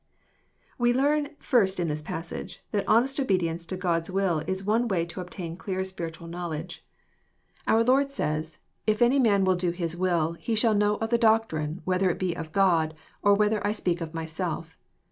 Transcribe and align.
'1 0.79 0.79
We 0.89 0.93
learn 0.99 1.29
first 1.37 1.79
in 1.79 1.87
this 1.87 2.01
passage, 2.01 2.63
that 2.71 2.87
honest 2.87 3.19
obeaienceto 3.19 3.77
OocPs 3.77 4.09
wUl 4.09 4.39
is 4.47 4.63
one 4.63 4.87
way 4.87 5.05
to 5.05 5.21
obtain 5.21 5.55
dear 5.63 5.81
^ritual 5.81 6.11
Jcnowledge. 6.31 6.79
Oar 7.67 7.85
14 7.85 7.85
EXPOSITORr 7.85 7.85
THOUGHTS. 7.85 7.87
Lord 7.87 8.11
says," 8.11 8.57
If 8.87 9.01
any 9.03 9.19
man 9.19 9.43
will 9.43 9.55
do 9.55 9.69
His 9.69 9.95
will, 9.95 10.33
he 10.39 10.55
ihall 10.55 10.75
know 10.75 10.95
of 10.95 11.11
the 11.11 11.19
doctrine, 11.19 11.83
whether 11.85 12.09
it 12.09 12.17
be 12.17 12.35
of 12.35 12.51
God, 12.51 12.95
or 13.21 13.35
whether 13.35 13.63
I 13.67 13.73
speak 13.73 14.01
of 14.01 14.15
myself." 14.15 14.75